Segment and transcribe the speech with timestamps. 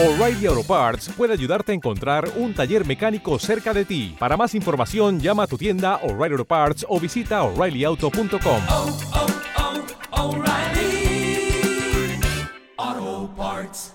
[0.00, 4.14] O'Reilly Auto Parts puede ayudarte a encontrar un taller mecánico cerca de ti.
[4.16, 8.62] Para más información, llama a tu tienda O'Reilly Auto Parts o visita oreillyauto.com.
[8.68, 9.00] oh,
[10.12, 11.50] oh, O'Reilly
[12.76, 13.94] Auto Parts.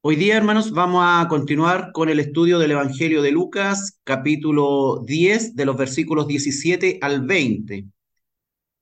[0.00, 5.54] Hoy día, hermanos, vamos a continuar con el estudio del Evangelio de Lucas, capítulo 10,
[5.54, 7.86] de los versículos 17 al 20.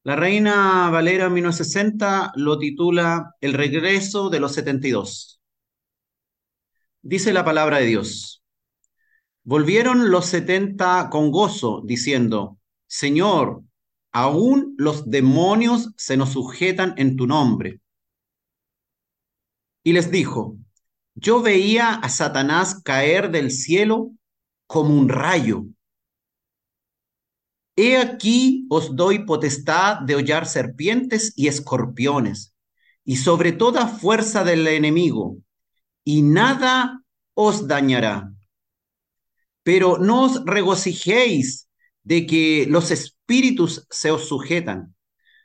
[0.07, 5.41] La Reina Valera 1960 lo titula El regreso de los 72.
[7.03, 8.45] Dice la palabra de Dios.
[9.43, 12.57] Volvieron los 70 con gozo, diciendo,
[12.87, 13.65] Señor,
[14.13, 17.81] aún los demonios se nos sujetan en tu nombre.
[19.83, 20.57] Y les dijo,
[21.17, 24.13] yo veía a Satanás caer del cielo
[24.69, 25.65] como un rayo.
[27.77, 32.55] He aquí os doy potestad de hollar serpientes y escorpiones,
[33.05, 35.37] y sobre toda fuerza del enemigo,
[36.03, 37.03] y nada
[37.35, 38.33] os dañará.
[39.63, 41.69] Pero no os regocijéis
[42.03, 44.95] de que los espíritus se os sujetan,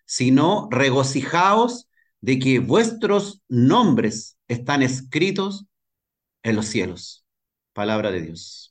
[0.06, 1.90] sino regocijaos
[2.22, 5.66] de que vuestros nombres están escritos
[6.44, 7.26] en los cielos.
[7.74, 8.71] Palabra de Dios.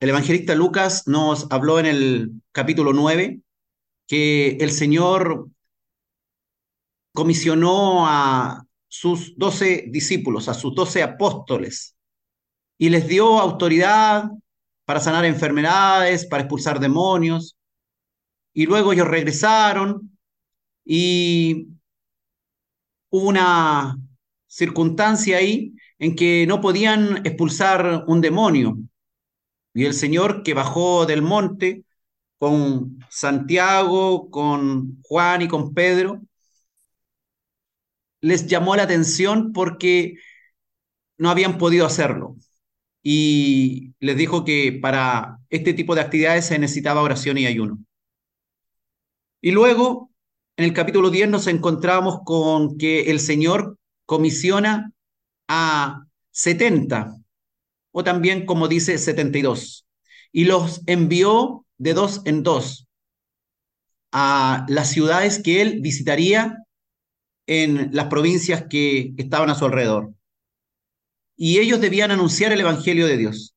[0.00, 3.40] El evangelista Lucas nos habló en el capítulo 9
[4.06, 5.48] que el Señor
[7.12, 11.96] comisionó a sus doce discípulos, a sus doce apóstoles,
[12.78, 14.30] y les dio autoridad
[14.84, 17.56] para sanar enfermedades, para expulsar demonios,
[18.54, 20.16] y luego ellos regresaron
[20.84, 21.66] y
[23.10, 23.98] hubo una
[24.46, 28.78] circunstancia ahí en que no podían expulsar un demonio.
[29.78, 31.84] Y el Señor que bajó del monte
[32.36, 36.20] con Santiago, con Juan y con Pedro,
[38.20, 40.14] les llamó la atención porque
[41.16, 42.34] no habían podido hacerlo.
[43.04, 47.78] Y les dijo que para este tipo de actividades se necesitaba oración y ayuno.
[49.40, 50.10] Y luego,
[50.56, 54.90] en el capítulo 10 nos encontramos con que el Señor comisiona
[55.46, 56.02] a
[56.32, 57.14] 70,
[57.92, 59.86] o también como dice 72,
[60.32, 62.88] y los envió de dos en dos
[64.12, 66.58] a las ciudades que él visitaría
[67.46, 70.12] en las provincias que estaban a su alrededor.
[71.36, 73.54] Y ellos debían anunciar el Evangelio de Dios.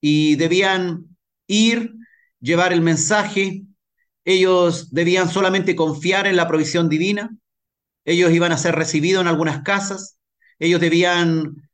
[0.00, 1.94] Y debían ir,
[2.40, 3.64] llevar el mensaje.
[4.24, 7.36] Ellos debían solamente confiar en la provisión divina.
[8.04, 10.18] Ellos iban a ser recibidos en algunas casas.
[10.58, 11.70] Ellos debían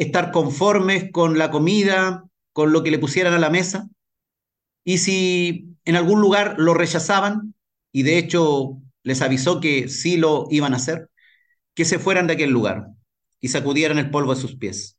[0.00, 2.24] estar conformes con la comida,
[2.54, 3.86] con lo que le pusieran a la mesa.
[4.82, 7.54] Y si en algún lugar lo rechazaban,
[7.92, 11.10] y de hecho les avisó que sí lo iban a hacer,
[11.74, 12.86] que se fueran de aquel lugar
[13.40, 14.96] y sacudieran el polvo de sus pies.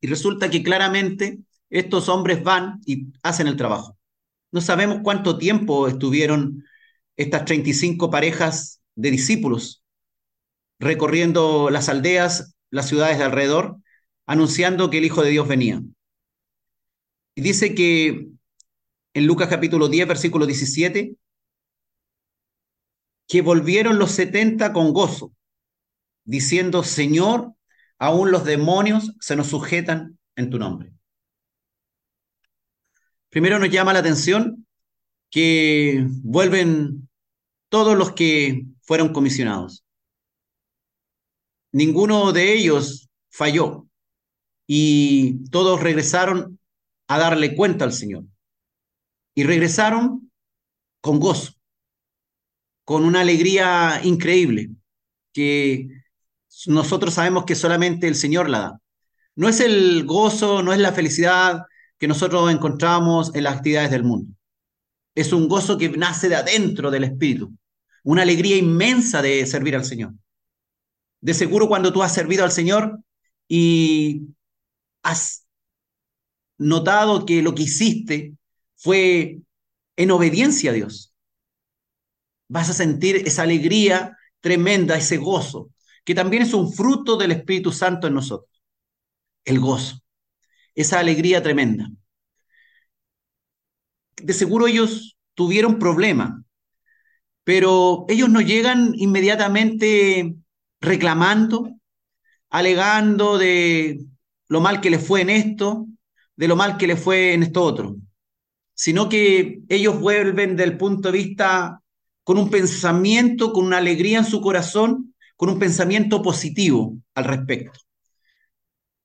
[0.00, 1.38] Y resulta que claramente
[1.70, 3.96] estos hombres van y hacen el trabajo.
[4.50, 6.64] No sabemos cuánto tiempo estuvieron
[7.16, 9.84] estas 35 parejas de discípulos
[10.80, 13.76] recorriendo las aldeas, las ciudades de alrededor,
[14.26, 15.82] anunciando que el Hijo de Dios venía.
[17.34, 18.28] Y dice que
[19.14, 21.16] en Lucas capítulo 10, versículo 17,
[23.26, 25.32] que volvieron los 70 con gozo,
[26.24, 27.54] diciendo, Señor,
[27.98, 30.92] aún los demonios se nos sujetan en tu nombre.
[33.28, 34.66] Primero nos llama la atención
[35.30, 37.08] que vuelven
[37.68, 39.84] todos los que fueron comisionados.
[41.72, 43.86] Ninguno de ellos falló
[44.66, 46.58] y todos regresaron
[47.08, 48.24] a darle cuenta al Señor.
[49.34, 50.30] Y regresaron
[51.00, 51.52] con gozo,
[52.84, 54.70] con una alegría increíble,
[55.32, 55.88] que
[56.66, 58.80] nosotros sabemos que solamente el Señor la da.
[59.36, 61.62] No es el gozo, no es la felicidad
[61.98, 64.34] que nosotros encontramos en las actividades del mundo.
[65.14, 67.52] Es un gozo que nace de adentro del Espíritu,
[68.04, 70.12] una alegría inmensa de servir al Señor.
[71.20, 73.00] De seguro cuando tú has servido al Señor
[73.48, 74.28] y
[75.02, 75.46] has
[76.58, 78.34] notado que lo que hiciste
[78.76, 79.40] fue
[79.96, 81.14] en obediencia a Dios,
[82.48, 85.70] vas a sentir esa alegría tremenda, ese gozo,
[86.04, 88.50] que también es un fruto del Espíritu Santo en nosotros.
[89.44, 90.00] El gozo,
[90.74, 91.90] esa alegría tremenda.
[94.16, 96.32] De seguro ellos tuvieron problemas,
[97.44, 100.36] pero ellos no llegan inmediatamente
[100.80, 101.70] reclamando,
[102.50, 104.04] alegando de
[104.48, 105.86] lo mal que les fue en esto,
[106.36, 107.96] de lo mal que les fue en esto otro,
[108.74, 111.82] sino que ellos vuelven del punto de vista
[112.22, 117.78] con un pensamiento, con una alegría en su corazón, con un pensamiento positivo al respecto,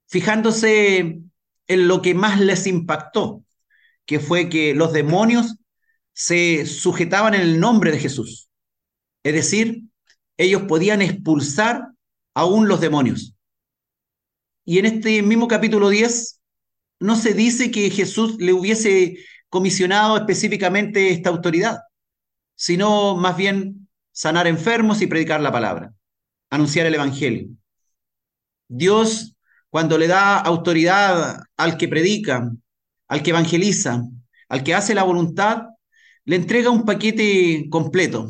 [0.07, 1.21] fijándose
[1.67, 3.43] en lo que más les impactó,
[4.05, 5.55] que fue que los demonios
[6.13, 8.49] se sujetaban en el nombre de Jesús.
[9.23, 9.83] Es decir,
[10.43, 11.89] ellos podían expulsar
[12.33, 13.35] aún los demonios.
[14.65, 16.39] Y en este mismo capítulo 10
[16.99, 19.17] no se dice que Jesús le hubiese
[19.49, 21.79] comisionado específicamente esta autoridad,
[22.55, 25.93] sino más bien sanar enfermos y predicar la palabra,
[26.49, 27.49] anunciar el Evangelio.
[28.67, 29.35] Dios,
[29.69, 32.49] cuando le da autoridad al que predica,
[33.07, 34.03] al que evangeliza,
[34.49, 35.63] al que hace la voluntad,
[36.25, 38.29] le entrega un paquete completo,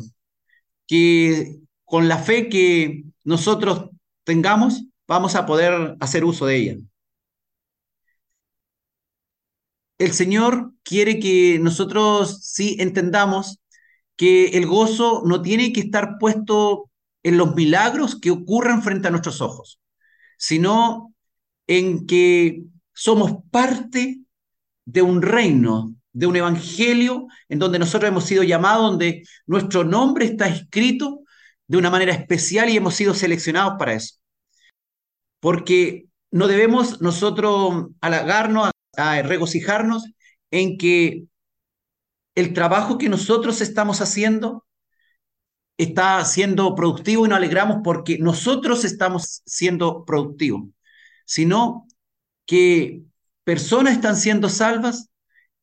[0.86, 3.90] que con la fe que nosotros
[4.24, 6.76] tengamos, vamos a poder hacer uso de ella.
[9.98, 13.60] El Señor quiere que nosotros sí entendamos
[14.16, 16.90] que el gozo no tiene que estar puesto
[17.22, 19.80] en los milagros que ocurran frente a nuestros ojos,
[20.36, 21.14] sino
[21.66, 24.20] en que somos parte
[24.84, 30.26] de un reino, de un evangelio en donde nosotros hemos sido llamados, donde nuestro nombre
[30.26, 31.23] está escrito
[31.66, 34.16] de una manera especial y hemos sido seleccionados para eso.
[35.40, 40.04] Porque no debemos nosotros halagarnos, a regocijarnos
[40.50, 41.24] en que
[42.34, 44.64] el trabajo que nosotros estamos haciendo
[45.76, 50.68] está siendo productivo y nos alegramos porque nosotros estamos siendo productivos,
[51.24, 51.86] sino
[52.46, 53.02] que
[53.44, 55.08] personas están siendo salvas,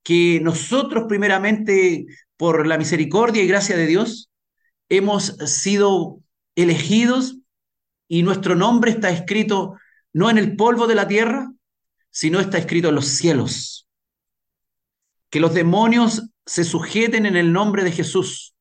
[0.04, 2.06] que nosotros primeramente,
[2.38, 4.31] por la misericordia y gracia de Dios,
[4.92, 6.20] hemos sido
[6.56, 7.38] elegidos
[8.10, 9.78] y nuestro nombre está escrito
[10.12, 11.50] no en el polvo de la tierra,
[12.10, 13.88] sino está escrito en los cielos.
[15.30, 18.54] Que los demonios se sujeten en el nombre de Jesús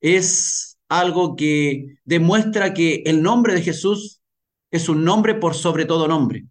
[0.00, 4.20] es algo que demuestra que el nombre de Jesús
[4.70, 6.44] es un nombre por sobre todo nombre.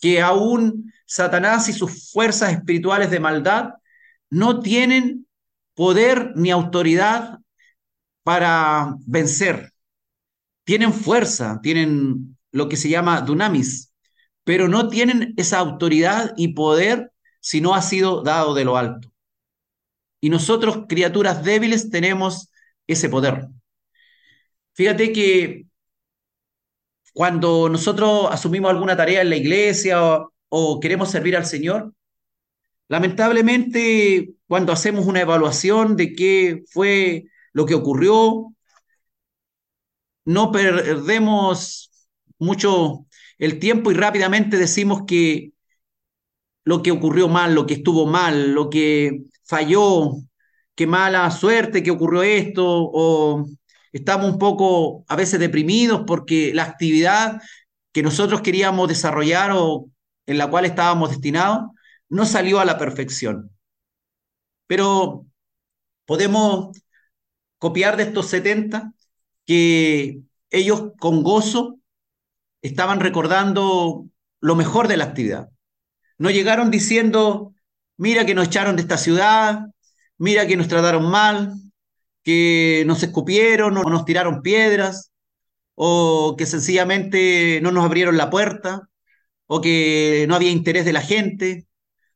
[0.00, 3.70] Que aún Satanás y sus fuerzas espirituales de maldad
[4.28, 5.26] no tienen
[5.74, 7.38] poder ni autoridad
[8.24, 9.72] para vencer.
[10.64, 13.92] Tienen fuerza, tienen lo que se llama dunamis,
[14.44, 19.12] pero no tienen esa autoridad y poder si no ha sido dado de lo alto.
[20.20, 22.50] Y nosotros, criaturas débiles, tenemos
[22.86, 23.48] ese poder.
[24.72, 25.66] Fíjate que
[27.12, 31.92] cuando nosotros asumimos alguna tarea en la iglesia o, o queremos servir al Señor,
[32.88, 38.54] lamentablemente cuando hacemos una evaluación de qué fue lo que ocurrió,
[40.26, 41.90] no perdemos
[42.38, 43.06] mucho
[43.38, 45.52] el tiempo y rápidamente decimos que
[46.64, 50.14] lo que ocurrió mal, lo que estuvo mal, lo que falló,
[50.74, 53.46] qué mala suerte que ocurrió esto, o
[53.92, 57.40] estamos un poco a veces deprimidos porque la actividad
[57.92, 59.88] que nosotros queríamos desarrollar o
[60.26, 61.70] en la cual estábamos destinados
[62.08, 63.50] no salió a la perfección.
[64.66, 65.26] Pero
[66.06, 66.76] podemos
[67.58, 68.92] copiar de estos 70
[69.46, 70.20] que
[70.50, 71.78] ellos con gozo
[72.62, 74.06] estaban recordando
[74.40, 75.50] lo mejor de la actividad.
[76.18, 77.54] No llegaron diciendo,
[77.96, 79.66] mira que nos echaron de esta ciudad,
[80.18, 81.54] mira que nos trataron mal,
[82.22, 85.12] que nos escupieron o nos tiraron piedras,
[85.74, 88.88] o que sencillamente no nos abrieron la puerta,
[89.46, 91.66] o que no había interés de la gente,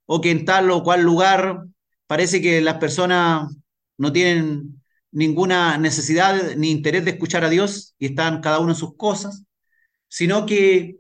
[0.06, 1.64] o que en tal o cual lugar
[2.06, 3.54] parece que las personas
[3.98, 4.77] no tienen
[5.10, 9.44] ninguna necesidad ni interés de escuchar a Dios y están cada uno en sus cosas,
[10.08, 10.98] sino que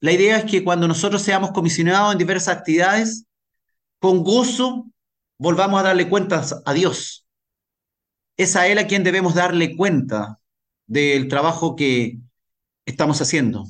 [0.00, 3.26] la idea es que cuando nosotros seamos comisionados en diversas actividades,
[3.98, 4.86] con gozo
[5.38, 7.26] volvamos a darle cuentas a Dios.
[8.36, 10.38] Es a Él a quien debemos darle cuenta
[10.86, 12.18] del trabajo que
[12.86, 13.64] estamos haciendo.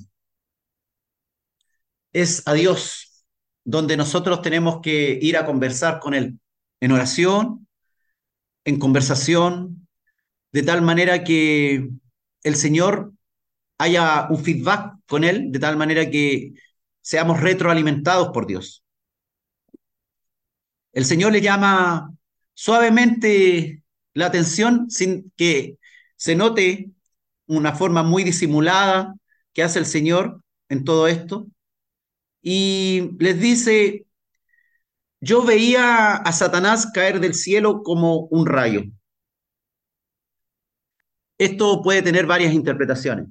[2.12, 3.24] Es a Dios
[3.64, 6.40] donde nosotros tenemos que ir a conversar con Él,
[6.80, 7.68] en oración,
[8.64, 9.88] en conversación,
[10.52, 11.88] de tal manera que
[12.42, 13.12] el Señor
[13.78, 16.52] haya un feedback con Él, de tal manera que
[17.00, 18.84] seamos retroalimentados por Dios.
[20.92, 22.12] El Señor le llama
[22.54, 23.82] suavemente
[24.14, 25.78] la atención sin que
[26.16, 26.90] se note
[27.46, 29.14] una forma muy disimulada
[29.52, 31.46] que hace el Señor en todo esto.
[32.42, 34.06] Y les dice,
[35.20, 38.84] yo veía a Satanás caer del cielo como un rayo.
[41.38, 43.28] Esto puede tener varias interpretaciones.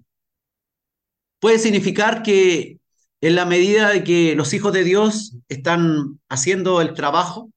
[1.39, 2.79] Puede significar que
[3.21, 7.51] en la medida de que los hijos de Dios están haciendo el trabajo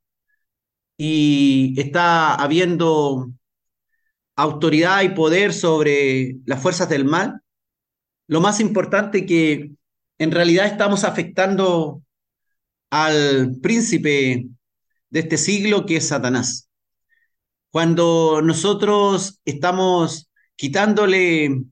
[0.97, 3.31] y está habiendo
[4.37, 7.41] autoridad y poder sobre las fuerzas del mal,
[8.29, 9.73] lo más importante que
[10.19, 12.03] en realidad estamos afectando
[12.93, 14.49] al príncipe
[15.09, 16.69] de este siglo que es Satanás.
[17.71, 21.65] Cuando nosotros estamos quitándole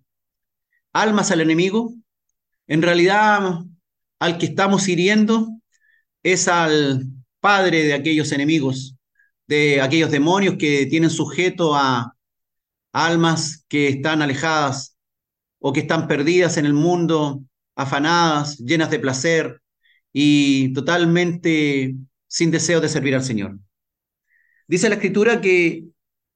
[0.94, 1.92] almas al enemigo,
[2.66, 3.58] en realidad
[4.18, 5.50] al que estamos hiriendo
[6.22, 7.04] es al
[7.40, 8.96] padre de aquellos enemigos,
[9.46, 12.16] de aquellos demonios que tienen sujeto a
[12.94, 14.96] almas que están alejadas
[15.58, 17.42] o que están perdidas en el mundo,
[17.76, 19.60] afanadas, llenas de placer
[20.12, 23.58] y totalmente sin deseo de servir al Señor.
[24.66, 25.84] Dice la escritura que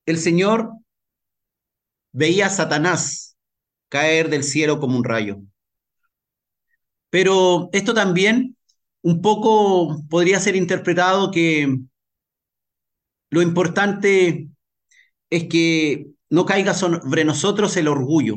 [0.06, 0.70] el Señor
[2.12, 3.36] veía a Satanás
[3.88, 5.38] caer del cielo como un rayo.
[7.10, 8.56] Pero esto también
[9.02, 11.78] un poco podría ser interpretado que
[13.30, 14.48] lo importante
[15.30, 18.36] es que no caiga sobre nosotros el orgullo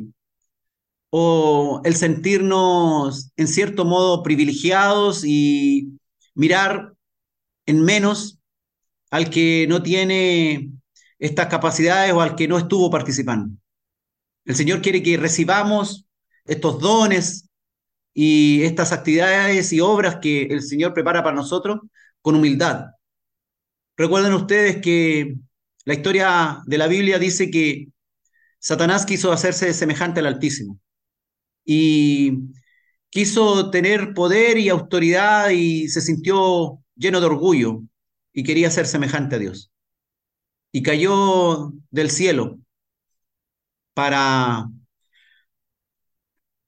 [1.10, 6.00] o el sentirnos en cierto modo privilegiados y
[6.36, 6.94] mirar
[7.66, 8.40] en menos
[9.12, 10.72] al que no tiene
[11.20, 13.56] estas capacidades o al que no estuvo participando.
[14.46, 16.06] El Señor quiere que recibamos
[16.46, 17.50] estos dones
[18.14, 21.80] y estas actividades y obras que el Señor prepara para nosotros
[22.22, 22.86] con humildad.
[23.96, 25.36] Recuerden ustedes que
[25.86, 27.88] la historia de la Biblia dice que
[28.60, 30.80] Satanás quiso hacerse semejante al Altísimo
[31.70, 32.54] y
[33.10, 37.84] quiso tener poder y autoridad y se sintió lleno de orgullo
[38.32, 39.70] y quería ser semejante a Dios.
[40.72, 42.58] Y cayó del cielo
[43.94, 44.70] para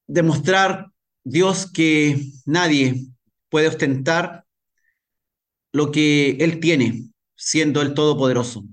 [0.05, 0.91] demostrar
[1.23, 3.07] Dios que nadie
[3.47, 4.45] puede ostentar
[5.71, 8.65] lo que Él tiene, siendo el Todopoderoso.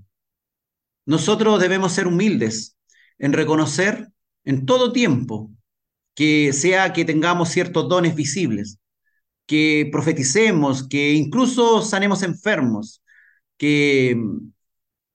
[1.05, 2.77] Nosotros debemos ser humildes
[3.19, 4.09] en reconocer
[4.45, 5.53] en todo tiempo
[6.17, 8.79] que sea que tengamos ciertos dones visibles,
[9.47, 13.03] que profeticemos, que incluso sanemos enfermos,
[13.59, 14.51] que mm,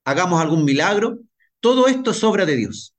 [0.05, 1.19] hagamos algún milagro,
[1.59, 2.95] todo esto es obra de Dios.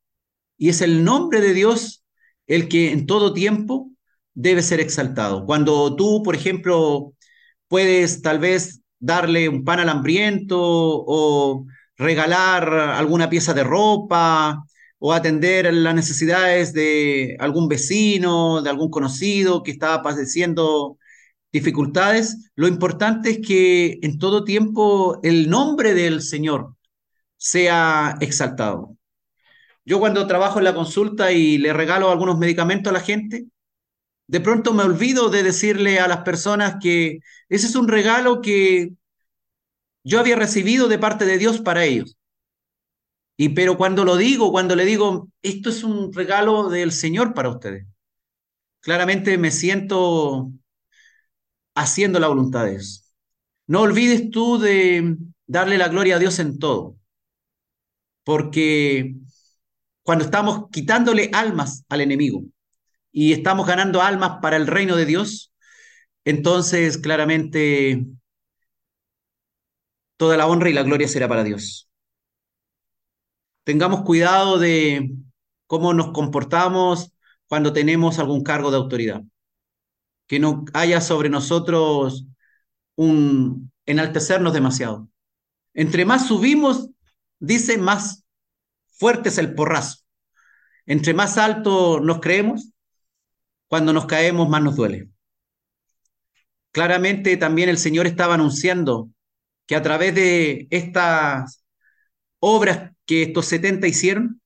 [0.58, 2.04] Y es el nombre de Dios
[2.46, 3.90] el que en todo tiempo
[4.34, 5.46] debe ser exaltado.
[5.46, 7.14] Cuando tú, por ejemplo,
[7.68, 11.66] puedes tal vez darle un pan al hambriento o
[11.96, 14.64] regalar alguna pieza de ropa
[15.04, 20.96] o atender las necesidades de algún vecino, de algún conocido que estaba padeciendo
[21.52, 26.76] dificultades, lo importante es que en todo tiempo el nombre del Señor
[27.36, 28.96] sea exaltado.
[29.84, 33.46] Yo cuando trabajo en la consulta y le regalo algunos medicamentos a la gente,
[34.28, 37.18] de pronto me olvido de decirle a las personas que
[37.48, 38.92] ese es un regalo que
[40.04, 42.16] yo había recibido de parte de Dios para ellos.
[43.36, 47.48] Y pero cuando lo digo, cuando le digo, esto es un regalo del Señor para
[47.50, 47.86] ustedes,
[48.80, 50.52] claramente me siento
[51.74, 53.12] haciendo la voluntad de Dios.
[53.66, 56.96] No olvides tú de darle la gloria a Dios en todo,
[58.24, 59.14] porque
[60.02, 62.44] cuando estamos quitándole almas al enemigo
[63.12, 65.52] y estamos ganando almas para el reino de Dios,
[66.24, 68.04] entonces claramente
[70.16, 71.90] toda la honra y la gloria será para Dios.
[73.64, 75.12] Tengamos cuidado de
[75.66, 77.12] cómo nos comportamos
[77.46, 79.22] cuando tenemos algún cargo de autoridad.
[80.26, 82.26] Que no haya sobre nosotros
[82.96, 85.08] un enaltecernos demasiado.
[85.74, 86.90] Entre más subimos,
[87.38, 88.24] dice, más
[88.90, 89.98] fuerte es el porrazo.
[90.86, 92.72] Entre más alto nos creemos,
[93.68, 95.08] cuando nos caemos más nos duele.
[96.72, 99.10] Claramente también el Señor estaba anunciando
[99.66, 101.64] que a través de estas
[102.38, 104.40] obras que estos 70 hicieron,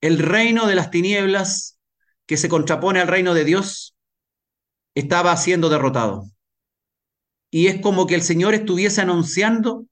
[0.00, 1.78] el reino de las tinieblas
[2.26, 3.96] que se contrapone al reino de Dios
[4.94, 6.24] estaba siendo derrotado.
[7.50, 9.86] Y es como que el Señor estuviese anunciando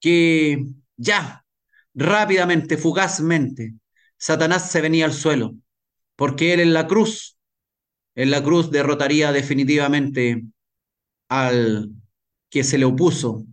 [0.00, 1.44] que ya,
[1.94, 3.74] rápidamente, fugazmente,
[4.18, 5.54] Satanás se venía al suelo,
[6.16, 7.36] porque él en la cruz,
[8.14, 10.44] en la cruz derrotaría definitivamente
[11.28, 11.90] al
[12.50, 13.46] que se le opuso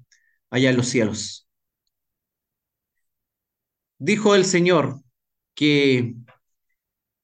[0.50, 1.48] allá en los cielos.
[3.99, 5.01] Dijo el Señor
[5.55, 6.15] que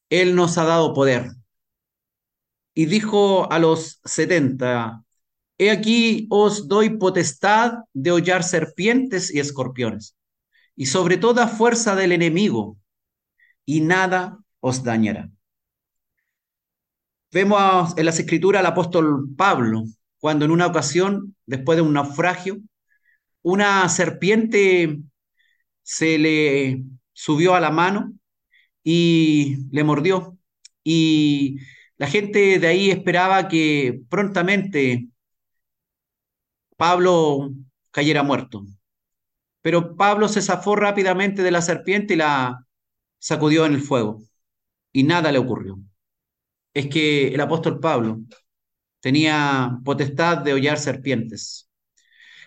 [0.09, 1.31] Él nos ha dado poder.
[2.73, 5.03] Y dijo a los setenta,
[5.57, 10.17] He aquí os doy potestad de hollar serpientes y escorpiones,
[10.75, 12.77] y sobre toda fuerza del enemigo,
[13.65, 15.29] y nada os dañará.
[17.31, 19.85] Vemos en las escrituras al apóstol Pablo,
[20.19, 22.57] cuando en una ocasión, después de un naufragio,
[23.41, 24.99] una serpiente
[25.85, 28.13] se le subió a la mano
[28.83, 30.37] y le mordió.
[30.83, 31.59] Y
[31.97, 35.09] la gente de ahí esperaba que prontamente
[36.77, 37.51] Pablo
[37.91, 38.65] cayera muerto.
[39.61, 42.65] Pero Pablo se zafó rápidamente de la serpiente y la
[43.19, 44.23] sacudió en el fuego.
[44.93, 45.79] Y nada le ocurrió.
[46.73, 48.19] Es que el apóstol Pablo
[49.01, 51.64] tenía potestad de hollar serpientes.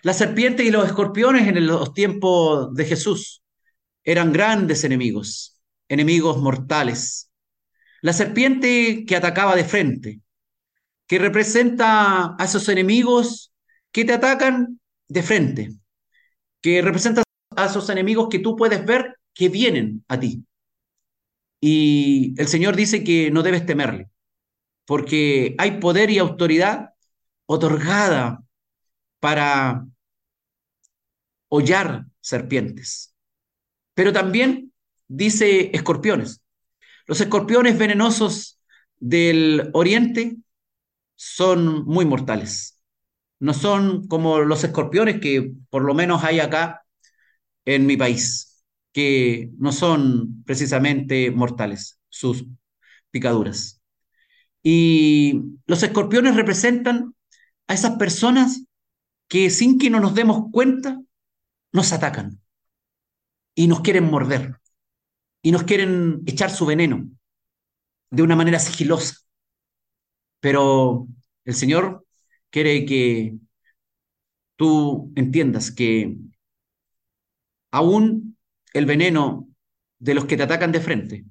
[0.01, 3.43] Las serpientes y los escorpiones en los tiempos de Jesús
[4.03, 7.31] eran grandes enemigos, enemigos mortales.
[8.01, 10.21] La serpiente que atacaba de frente,
[11.05, 13.51] que representa a esos enemigos
[13.91, 15.73] que te atacan de frente,
[16.61, 17.23] que representa
[17.55, 20.45] a esos enemigos que tú puedes ver que vienen a ti.
[21.59, 24.09] Y el Señor dice que no debes temerle,
[24.85, 26.91] porque hay poder y autoridad
[27.45, 28.43] otorgada
[29.19, 29.85] para
[31.49, 33.13] hollar serpientes.
[33.93, 34.73] Pero también
[35.07, 36.41] dice escorpiones.
[37.07, 38.59] Los escorpiones venenosos
[38.99, 40.37] del oriente
[41.15, 42.81] son muy mortales.
[43.39, 46.85] No son como los escorpiones que por lo menos hay acá
[47.65, 52.45] en mi país, que no son precisamente mortales sus
[53.11, 53.81] picaduras.
[54.63, 57.15] Y los escorpiones representan
[57.67, 58.63] a esas personas
[59.29, 60.99] que sin que no nos demos cuenta
[61.71, 62.41] nos atacan
[63.55, 64.59] y nos quieren morder
[65.41, 67.09] y nos quieren echar su veneno
[68.09, 69.15] de una manera sigilosa.
[70.39, 71.07] Pero
[71.45, 72.05] el Señor
[72.49, 73.35] quiere que
[74.55, 76.17] tú entiendas que
[77.71, 78.37] aún
[78.73, 79.47] el veneno
[79.99, 81.25] de los que te atacan de frente,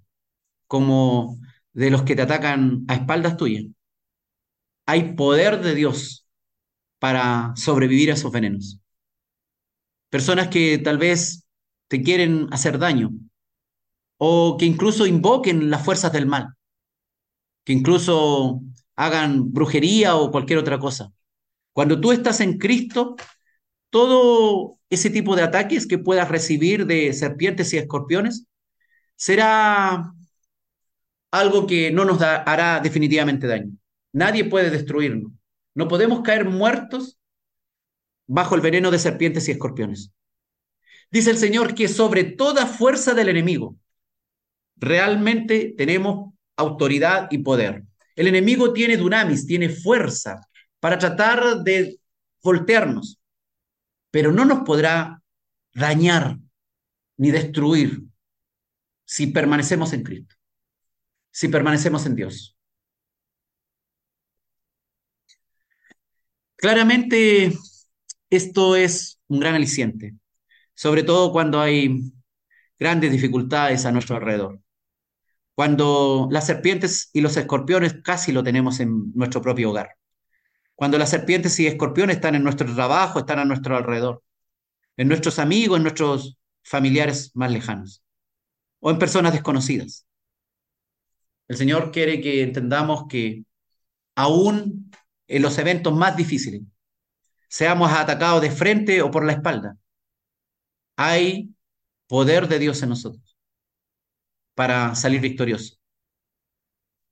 [0.67, 1.39] como
[1.73, 3.65] de los que te atacan a espaldas tuyas,
[4.87, 6.28] hay poder de Dios
[6.99, 8.81] para sobrevivir a esos venenos.
[10.11, 11.47] Personas que tal vez
[11.89, 13.11] te quieren hacer daño
[14.19, 16.55] o que incluso invoquen las fuerzas del mal,
[17.65, 18.63] que incluso
[18.97, 21.13] hagan brujería o cualquier otra cosa.
[21.73, 23.17] Cuando tú estás en Cristo,
[23.91, 28.47] todo ese tipo de ataques que puedas recibir de serpientes y escorpiones
[29.17, 30.13] será
[31.31, 33.71] algo que no nos hará definitivamente daño.
[34.13, 35.33] Nadie puede destruirnos.
[35.79, 37.21] No podemos caer muertos
[38.27, 40.13] bajo el veneno de serpientes y escorpiones.
[41.09, 43.77] Dice el Señor que sobre toda fuerza del enemigo
[44.75, 47.85] realmente tenemos autoridad y poder.
[48.17, 50.41] El enemigo tiene dunamis, tiene fuerza
[50.81, 52.01] para tratar de
[52.43, 53.21] voltearnos,
[54.11, 55.23] pero no nos podrá
[55.75, 56.39] dañar
[57.19, 58.03] ni destruir
[59.05, 60.35] si permanecemos en Cristo,
[61.31, 62.58] si permanecemos en Dios.
[66.59, 67.57] Claramente
[68.31, 70.17] esto es un gran aliciente,
[70.75, 72.13] sobre todo cuando hay
[72.77, 74.61] grandes dificultades a nuestro alrededor.
[75.55, 79.95] Cuando las serpientes y los escorpiones casi lo tenemos en nuestro propio hogar.
[80.75, 84.25] Cuando las serpientes y escorpiones están en nuestro trabajo, están a nuestro alrededor.
[84.97, 88.03] En nuestros amigos, en nuestros familiares más lejanos.
[88.81, 90.07] O en personas desconocidas.
[91.47, 93.45] El Señor quiere que entendamos que
[94.17, 94.91] aún
[95.29, 96.63] en los eventos más difíciles,
[97.49, 99.77] seamos atacados de frente o por la espalda,
[100.97, 101.55] hay
[102.09, 103.37] poder de Dios en nosotros
[104.55, 105.81] para salir victoriosos.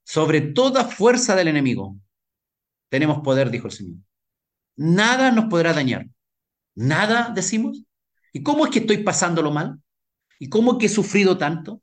[0.04, 1.96] Sobre toda fuerza del enemigo
[2.88, 3.96] tenemos poder, dijo el Señor.
[4.76, 6.06] Nada nos podrá dañar.
[6.74, 7.82] Nada, decimos.
[8.32, 9.80] ¿Y cómo es que estoy pasándolo mal?
[10.38, 11.82] ¿Y cómo es que he sufrido tanto?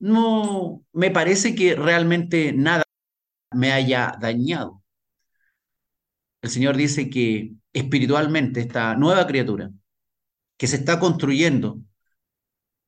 [0.00, 2.84] No, me parece que realmente nada
[3.52, 4.82] me haya dañado.
[6.42, 9.70] El Señor dice que espiritualmente esta nueva criatura
[10.56, 11.80] que se está construyendo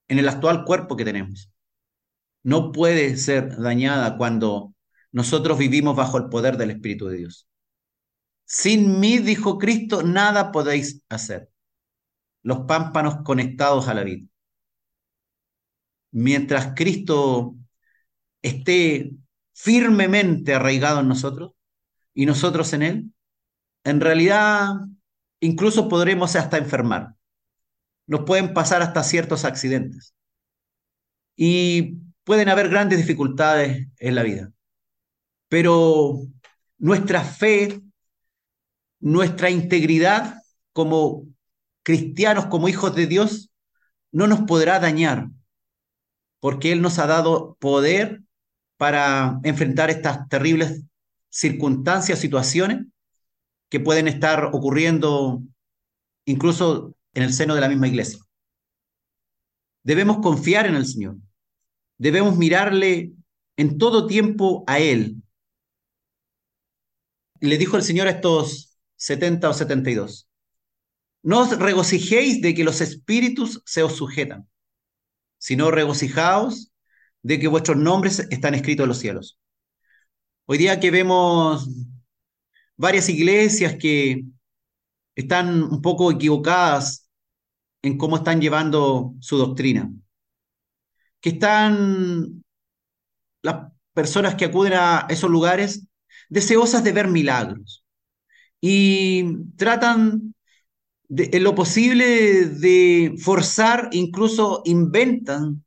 [0.09, 1.51] en el actual cuerpo que tenemos.
[2.43, 4.75] No puede ser dañada cuando
[5.13, 7.49] nosotros vivimos bajo el poder del Espíritu de Dios.
[8.45, 11.51] Sin mí, dijo Cristo, nada podéis hacer.
[12.43, 14.27] Los pámpanos conectados a la vida.
[16.13, 17.55] Mientras Cristo
[18.43, 19.13] esté
[19.53, 21.53] firmemente arraigado en nosotros
[22.15, 23.13] y nosotros en Él,
[23.91, 24.69] en realidad
[25.41, 27.15] incluso podremos hasta enfermar
[28.11, 30.17] nos pueden pasar hasta ciertos accidentes.
[31.37, 34.51] Y pueden haber grandes dificultades en la vida.
[35.47, 36.19] Pero
[36.77, 37.81] nuestra fe,
[38.99, 41.29] nuestra integridad como
[41.85, 43.53] cristianos, como hijos de Dios,
[44.11, 45.29] no nos podrá dañar,
[46.41, 48.23] porque Él nos ha dado poder
[48.77, 50.83] para enfrentar estas terribles
[51.29, 52.87] circunstancias, situaciones
[53.71, 55.43] que pueden estar ocurriendo
[56.27, 58.21] incluso en el seno de la misma iglesia.
[59.83, 61.17] Debemos confiar en el Señor.
[61.97, 63.13] Debemos mirarle
[63.57, 65.23] en todo tiempo a Él.
[67.41, 70.29] Le dijo el Señor a estos 70 o 72,
[71.23, 74.49] no os regocijéis de que los espíritus se os sujetan,
[75.39, 76.73] sino regocijaos
[77.23, 79.39] de que vuestros nombres están escritos en los cielos.
[80.47, 81.67] Hoy día que vemos
[82.81, 84.25] varias iglesias que
[85.15, 87.09] están un poco equivocadas
[87.83, 89.93] en cómo están llevando su doctrina,
[91.21, 92.43] que están
[93.43, 95.87] las personas que acuden a esos lugares
[96.31, 97.85] deseosas de ver milagros
[98.63, 100.35] y tratan
[101.09, 105.65] de, en lo posible de forzar, incluso inventan,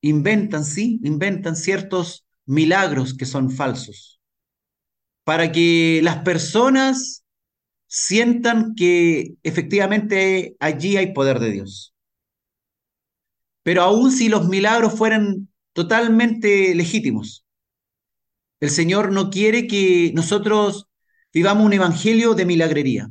[0.00, 4.19] inventan, sí, inventan ciertos milagros que son falsos,
[5.30, 7.24] para que las personas
[7.86, 11.94] sientan que efectivamente allí hay poder de Dios.
[13.62, 17.46] Pero aun si los milagros fueran totalmente legítimos,
[18.58, 20.88] el Señor no quiere que nosotros
[21.32, 23.08] vivamos un evangelio de milagrería,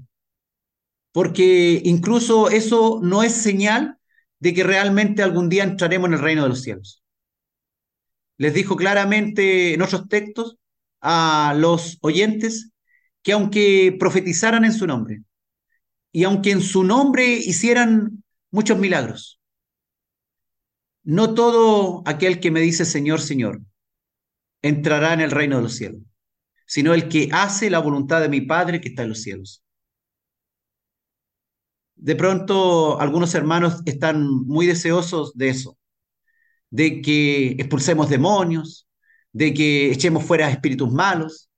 [1.13, 3.97] porque incluso eso no es señal
[4.39, 7.01] de que realmente algún día entraremos en el reino de los cielos
[8.39, 10.58] les dijo claramente en otros textos
[11.01, 12.71] a los oyentes
[13.23, 15.23] que aunque profetizaran en su nombre
[16.11, 19.39] y aunque en su nombre hicieran muchos milagros,
[21.03, 23.61] no todo aquel que me dice Señor, Señor,
[24.61, 26.01] entrará en el reino de los cielos,
[26.65, 29.63] sino el que hace la voluntad de mi Padre que está en los cielos.
[31.95, 35.77] De pronto algunos hermanos están muy deseosos de eso,
[36.69, 38.88] de que expulsemos demonios,
[39.31, 41.49] de que echemos fuera espíritus malos,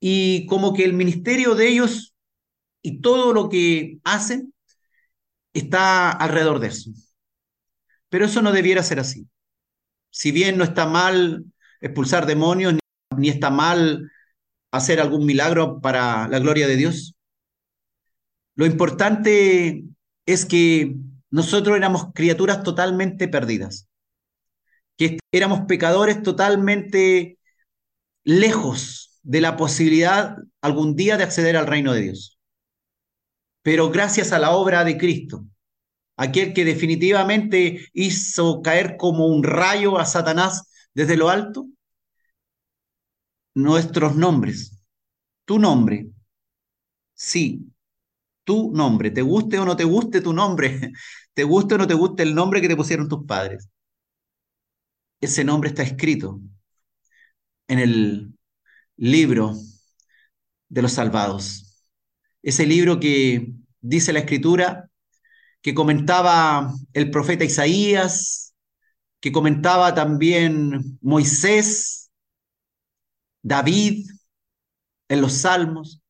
[0.00, 2.14] y como que el ministerio de ellos
[2.82, 4.54] y todo lo que hacen
[5.52, 6.90] está alrededor de eso.
[8.08, 9.28] Pero eso no debiera ser así.
[10.10, 11.44] Si bien no está mal
[11.80, 12.74] expulsar demonios,
[13.16, 14.10] ni está mal
[14.70, 17.14] hacer algún milagro para la gloria de Dios,
[18.54, 19.84] lo importante
[20.26, 20.96] es que
[21.30, 23.87] nosotros éramos criaturas totalmente perdidas
[24.98, 27.38] que éramos pecadores totalmente
[28.24, 32.38] lejos de la posibilidad algún día de acceder al reino de Dios.
[33.62, 35.46] Pero gracias a la obra de Cristo,
[36.16, 41.68] aquel que definitivamente hizo caer como un rayo a Satanás desde lo alto,
[43.54, 44.80] nuestros nombres,
[45.44, 46.08] tu nombre,
[47.14, 47.70] sí,
[48.44, 50.92] tu nombre, te guste o no te guste tu nombre,
[51.34, 53.68] te guste o no te guste el nombre que te pusieron tus padres
[55.20, 56.40] ese nombre está escrito
[57.68, 58.34] en el
[58.96, 59.54] libro
[60.68, 61.84] de los salvados.
[62.42, 64.90] Ese libro que dice la escritura,
[65.62, 68.54] que comentaba el profeta Isaías,
[69.20, 72.10] que comentaba también Moisés,
[73.42, 74.06] David,
[75.08, 76.00] en los salmos,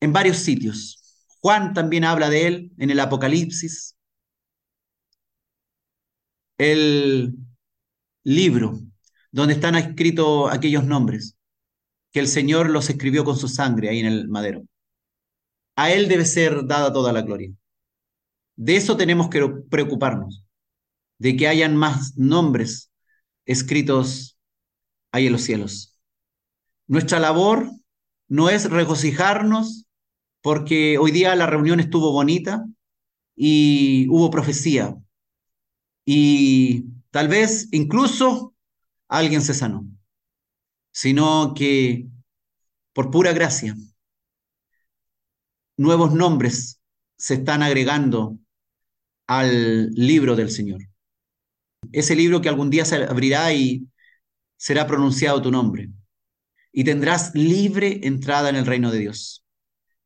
[0.00, 1.26] en varios sitios.
[1.40, 3.96] Juan también habla de él en el Apocalipsis.
[6.58, 7.34] El
[8.24, 8.78] libro
[9.32, 11.36] donde están escritos aquellos nombres,
[12.12, 14.64] que el Señor los escribió con su sangre ahí en el madero.
[15.76, 17.52] A Él debe ser dada toda la gloria.
[18.56, 20.44] De eso tenemos que preocuparnos,
[21.18, 22.90] de que hayan más nombres
[23.46, 24.38] escritos
[25.12, 25.98] ahí en los cielos.
[26.86, 27.70] Nuestra labor
[28.28, 29.86] no es regocijarnos
[30.42, 32.64] porque hoy día la reunión estuvo bonita
[33.36, 34.96] y hubo profecía.
[36.04, 38.54] Y Tal vez incluso
[39.08, 39.86] alguien se sanó,
[40.92, 42.06] sino que
[42.92, 43.76] por pura gracia,
[45.76, 46.80] nuevos nombres
[47.16, 48.38] se están agregando
[49.26, 50.82] al libro del Señor.
[51.92, 53.88] Ese libro que algún día se abrirá y
[54.56, 55.90] será pronunciado tu nombre.
[56.72, 59.44] Y tendrás libre entrada en el reino de Dios.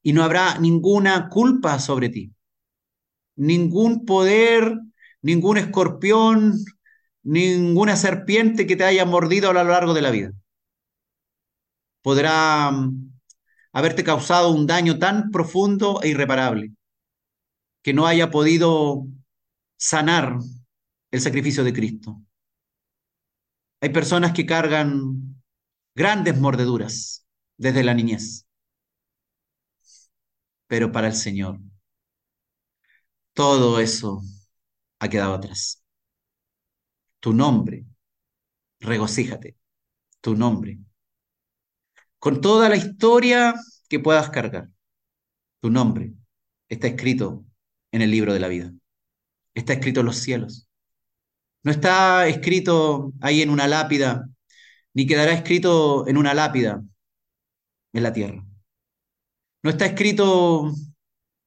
[0.02, 2.32] Y no habrá ninguna culpa sobre ti.
[3.36, 4.78] Ningún poder,
[5.22, 6.64] ningún escorpión,
[7.24, 10.32] ninguna serpiente que te haya mordido a lo largo de la vida.
[12.02, 13.12] Podrá mm,
[13.72, 16.72] haberte causado un daño tan profundo e irreparable
[17.82, 19.06] que no haya podido
[19.76, 20.38] sanar
[21.10, 22.22] el sacrificio de Cristo.
[23.80, 25.42] Hay personas que cargan
[25.94, 28.46] grandes mordeduras desde la niñez,
[30.66, 31.60] pero para el Señor
[33.34, 34.22] todo eso
[34.98, 35.83] ha quedado atrás
[37.24, 37.86] tu nombre.
[38.80, 39.56] Regocíjate,
[40.20, 40.78] tu nombre.
[42.18, 43.54] Con toda la historia
[43.88, 44.68] que puedas cargar,
[45.60, 46.12] tu nombre
[46.68, 47.46] está escrito
[47.92, 48.74] en el libro de la vida.
[49.54, 50.68] Está escrito en los cielos.
[51.62, 54.28] No está escrito ahí en una lápida,
[54.92, 56.84] ni quedará escrito en una lápida
[57.94, 58.44] en la tierra.
[59.62, 60.74] No está escrito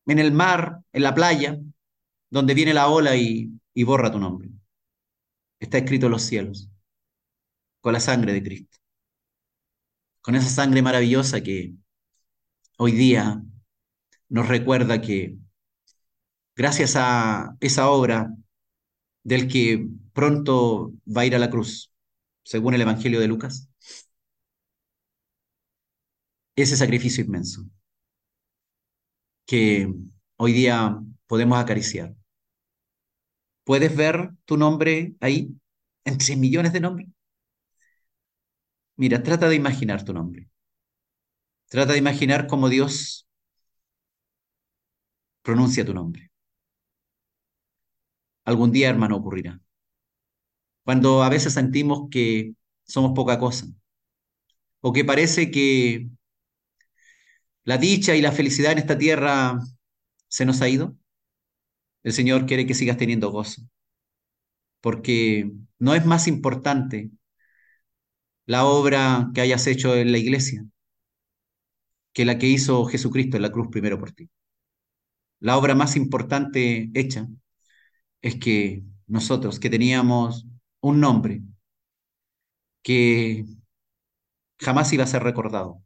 [0.08, 1.60] en el mar, en la playa,
[2.32, 4.57] donde viene la ola y, y borra tu nombre.
[5.60, 6.70] Está escrito en los cielos,
[7.82, 8.78] con la sangre de Cristo.
[10.22, 11.74] Con esa sangre maravillosa que
[12.78, 13.41] hoy día
[14.30, 15.38] nos recuerda que
[16.56, 18.34] gracias a esa obra
[19.24, 21.91] del que pronto va a ir a la cruz,
[22.43, 23.70] según el Evangelio de Lucas,
[26.56, 27.63] ese sacrificio inmenso
[29.46, 29.91] que
[30.38, 32.13] hoy día podemos acariciar.
[33.68, 35.54] ¿Puedes ver tu nombre ahí,
[36.06, 37.10] entre millones de nombres?
[38.96, 40.48] Mira, trata de imaginar tu nombre.
[41.70, 43.28] Trata de imaginar cómo Dios
[45.42, 46.32] pronuncia tu nombre.
[48.46, 49.62] Algún día, hermano, ocurrirá.
[50.84, 52.54] Cuando a veces sentimos que
[52.84, 53.68] somos poca cosa,
[54.82, 56.08] o que parece que
[57.64, 59.60] la dicha y la felicidad en esta tierra
[60.28, 60.96] se nos ha ido,
[62.08, 63.63] el Señor quiere que sigas teniendo gozo,
[64.82, 67.12] porque no es más importante
[68.48, 70.65] la obra que hayas hecho en la iglesia
[72.13, 74.30] que la que hizo Jesucristo en la cruz primero por ti.
[75.39, 77.28] La obra más importante hecha
[78.22, 80.46] es que nosotros, que teníamos
[80.80, 81.41] un nombre
[82.84, 83.46] que
[84.60, 85.84] jamás iba a ser recordado,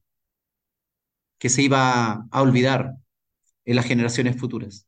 [1.40, 2.96] que se iba a olvidar
[3.66, 4.88] en las generaciones futuras,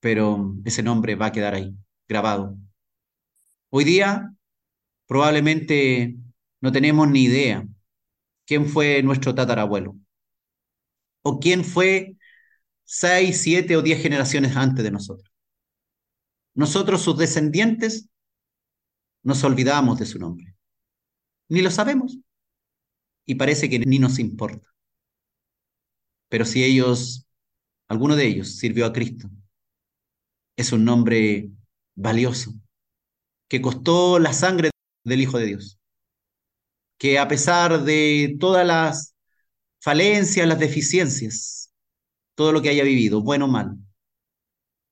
[0.00, 1.74] pero ese nombre va a quedar ahí,
[2.08, 2.56] grabado.
[3.70, 4.34] Hoy día
[5.06, 6.16] probablemente
[6.60, 7.66] no tenemos ni idea
[8.46, 9.96] quién fue nuestro tatarabuelo
[11.22, 12.16] o quién fue
[12.84, 15.30] seis, siete o diez generaciones antes de nosotros.
[16.54, 18.08] Nosotros, sus descendientes,
[19.22, 20.54] nos olvidamos de su nombre.
[21.48, 22.18] Ni lo sabemos.
[23.26, 24.68] Y parece que ni nos importa.
[26.28, 27.26] Pero si ellos,
[27.88, 29.28] alguno de ellos sirvió a Cristo,
[30.56, 31.50] es un nombre
[31.94, 32.52] valioso,
[33.48, 34.70] que costó la sangre
[35.04, 35.78] del Hijo de Dios,
[36.98, 39.14] que a pesar de todas las
[39.80, 41.72] falencias, las deficiencias,
[42.34, 43.76] todo lo que haya vivido, bueno o mal,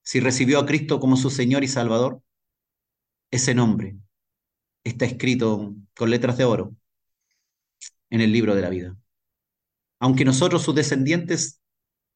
[0.02, 2.22] si recibió a Cristo como su Señor y Salvador,
[3.30, 3.96] ese nombre
[4.84, 6.76] está escrito con letras de oro
[8.10, 8.96] en el libro de la vida.
[9.98, 11.60] Aunque nosotros, sus descendientes,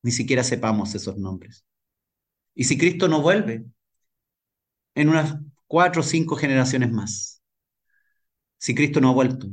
[0.03, 1.65] ni siquiera sepamos esos nombres.
[2.59, 3.65] Y si Cristo no vuelve,
[4.97, 5.37] en unas
[5.69, 7.41] cuatro o cinco generaciones más,
[8.59, 9.47] si Cristo no ha vuelto,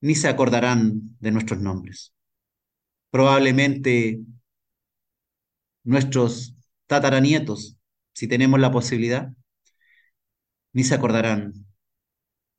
[0.00, 2.14] ni se acordarán de nuestros nombres.
[3.10, 4.22] Probablemente
[5.84, 7.76] nuestros tataranietos,
[8.14, 9.30] si tenemos la posibilidad,
[10.72, 11.52] ni se acordarán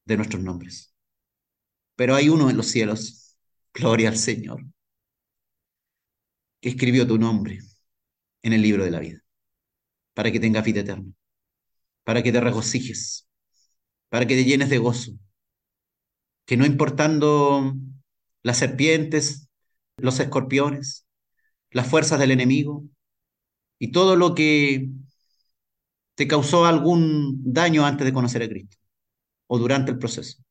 [0.05, 0.93] de nuestros nombres.
[1.95, 3.39] Pero hay uno en los cielos,
[3.73, 4.63] gloria al Señor,
[6.61, 7.57] que escribió tu nombre
[8.47, 9.19] en el libro de la vida,
[10.13, 11.12] para que tengas vida eterna,
[12.05, 13.27] para que te regocijes,
[14.10, 15.12] para que te llenes de gozo,
[16.45, 17.75] que no importando
[18.43, 19.49] las serpientes,
[19.97, 21.05] los escorpiones,
[21.71, 22.86] las fuerzas del enemigo
[23.79, 24.89] y todo lo que
[26.15, 28.77] te causó algún daño antes de conocer a Cristo
[29.47, 30.41] o durante el proceso.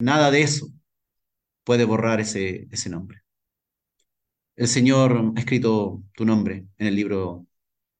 [0.00, 0.66] Nada de eso
[1.64, 3.22] puede borrar ese, ese nombre.
[4.56, 7.46] El Señor ha escrito tu nombre en el libro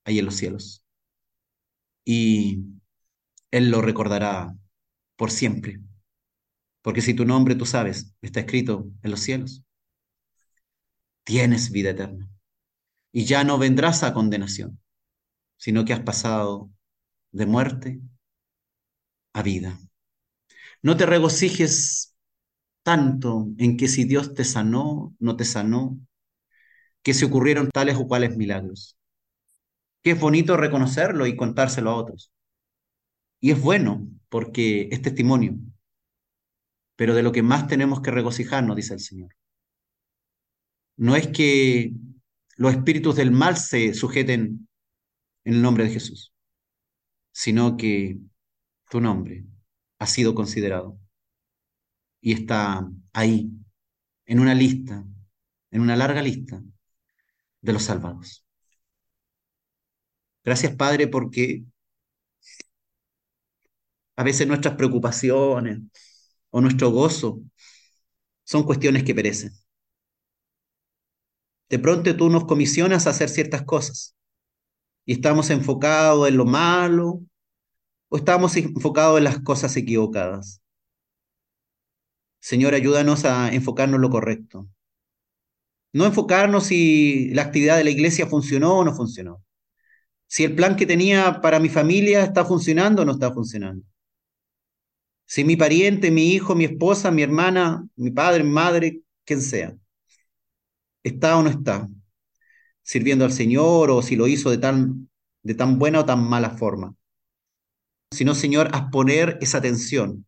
[0.05, 0.85] ahí en los cielos
[2.05, 2.65] y
[3.51, 4.57] Él lo recordará
[5.17, 5.81] por siempre
[6.83, 9.65] porque si tu nombre, tú sabes, está escrito en los cielos,
[11.25, 12.29] tienes vida eterna.
[13.13, 14.81] Y ya no vendrás a condenación,
[15.57, 16.71] sino que has pasado
[17.31, 18.01] de muerte
[19.33, 19.79] a vida.
[20.83, 22.17] No te regocijes
[22.83, 25.99] tanto en que si Dios te sanó, no te sanó,
[27.03, 28.97] que se ocurrieron tales o cuales milagros.
[30.03, 32.33] Que es bonito reconocerlo y contárselo a otros.
[33.41, 35.57] Y es bueno porque es testimonio
[37.03, 39.35] pero de lo que más tenemos que regocijarnos, dice el Señor.
[40.97, 41.95] No es que
[42.57, 44.69] los espíritus del mal se sujeten
[45.45, 46.33] en el nombre de Jesús,
[47.33, 48.19] sino que
[48.89, 49.45] tu nombre
[49.99, 50.97] ha sido considerado
[52.21, 53.51] y está ahí,
[54.27, 55.05] en una lista,
[55.73, 56.63] en una larga lista
[57.63, 58.45] de los salvados.
[60.45, 61.65] Gracias, Padre, porque
[64.17, 65.81] a veces nuestras preocupaciones,
[66.51, 67.41] o nuestro gozo
[68.45, 69.53] son cuestiones que perecen.
[71.69, 74.15] De pronto tú nos comisionas a hacer ciertas cosas
[75.07, 77.23] y estamos enfocados en lo malo
[78.09, 80.61] o estamos enfocados en las cosas equivocadas.
[82.41, 84.69] Señor, ayúdanos a enfocarnos en lo correcto.
[85.93, 89.45] No enfocarnos si la actividad de la iglesia funcionó o no funcionó.
[90.27, 93.85] Si el plan que tenía para mi familia está funcionando o no está funcionando.
[95.27, 99.75] Si mi pariente, mi hijo, mi esposa, mi hermana, mi padre, mi madre, quien sea,
[101.03, 101.89] está o no está
[102.83, 105.09] sirviendo al Señor o si lo hizo de tan,
[105.43, 106.95] de tan buena o tan mala forma.
[108.11, 110.27] Sino, Señor, haz poner esa atención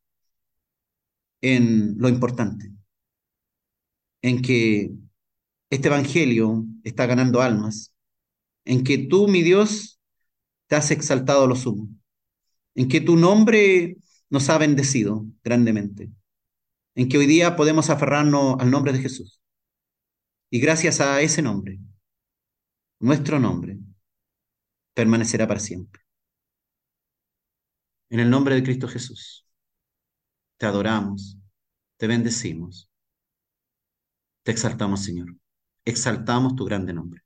[1.43, 2.73] en lo importante,
[4.23, 4.91] en que
[5.75, 7.95] este Evangelio está ganando almas,
[8.65, 10.01] en que tú, mi Dios,
[10.69, 11.89] te has exaltado a lo sumo,
[12.77, 13.97] en que tu nombre
[14.31, 16.11] nos ha bendecido grandemente,
[16.95, 19.41] en que hoy día podemos aferrarnos al nombre de Jesús.
[20.49, 21.81] Y gracias a ese nombre,
[23.01, 23.77] nuestro nombre
[24.95, 26.03] permanecerá para siempre.
[28.11, 29.45] En el nombre de Cristo Jesús,
[30.57, 31.37] te adoramos,
[31.97, 32.89] te bendecimos,
[34.45, 35.35] te exaltamos, Señor.
[35.87, 37.24] Exaltamos tu grande nombre.